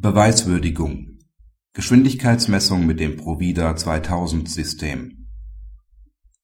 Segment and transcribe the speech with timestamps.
[0.00, 1.18] Beweiswürdigung
[1.72, 5.26] Geschwindigkeitsmessung mit dem Provida-2000-System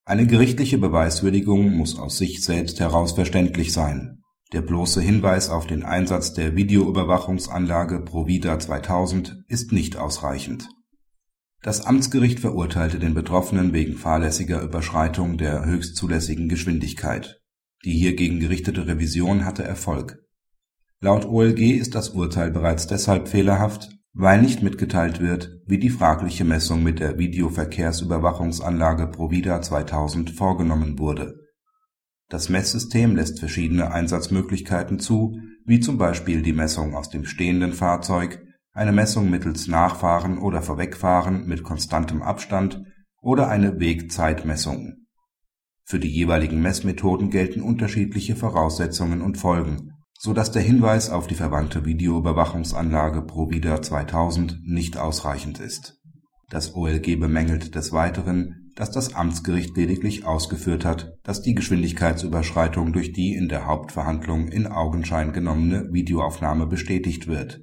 [0.03, 4.21] Eine gerichtliche Beweiswürdigung muss aus sich selbst heraus verständlich sein.
[4.51, 10.67] Der bloße Hinweis auf den Einsatz der Videoüberwachungsanlage Provida 2000 ist nicht ausreichend.
[11.61, 17.39] Das Amtsgericht verurteilte den Betroffenen wegen fahrlässiger Überschreitung der höchstzulässigen Geschwindigkeit.
[17.85, 20.25] Die hiergegen gerichtete Revision hatte Erfolg.
[21.05, 26.45] Laut OLG ist das Urteil bereits deshalb fehlerhaft, weil nicht mitgeteilt wird, wie die fragliche
[26.45, 31.35] Messung mit der Videoverkehrsüberwachungsanlage Provida 2000 vorgenommen wurde.
[32.27, 38.43] Das Messsystem lässt verschiedene Einsatzmöglichkeiten zu, wie zum Beispiel die Messung aus dem stehenden Fahrzeug,
[38.71, 42.81] eine Messung mittels Nachfahren oder Vorwegfahren mit konstantem Abstand
[43.21, 45.05] oder eine Wegzeitmessung.
[45.83, 51.35] Für die jeweiligen Messmethoden gelten unterschiedliche Voraussetzungen und Folgen so dass der Hinweis auf die
[51.35, 55.99] verwandte Videoüberwachungsanlage Provida 2000 nicht ausreichend ist.
[56.49, 63.13] Das OLG bemängelt des Weiteren, dass das Amtsgericht lediglich ausgeführt hat, dass die Geschwindigkeitsüberschreitung durch
[63.13, 67.61] die in der Hauptverhandlung in Augenschein genommene Videoaufnahme bestätigt wird.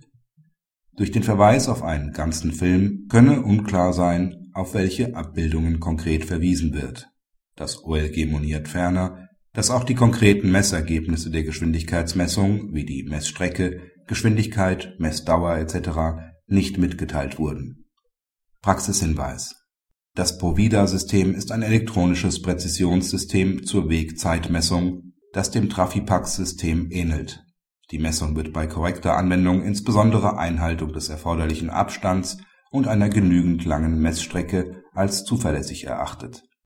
[0.96, 6.74] Durch den Verweis auf einen ganzen Film könne unklar sein, auf welche Abbildungen konkret verwiesen
[6.74, 7.08] wird.
[7.56, 9.21] Das OLG moniert ferner
[9.52, 16.22] dass auch die konkreten Messergebnisse der Geschwindigkeitsmessung wie die Messstrecke, Geschwindigkeit, Messdauer etc.
[16.46, 17.84] nicht mitgeteilt wurden.
[18.62, 19.54] Praxishinweis
[20.14, 27.44] Das Provida-System ist ein elektronisches Präzisionssystem zur Wegzeitmessung, das dem Trafipax-System ähnelt.
[27.90, 32.38] Die Messung wird bei korrekter Anwendung insbesondere Einhaltung des erforderlichen Abstands
[32.70, 36.42] und einer genügend langen Messstrecke als zuverlässig erachtet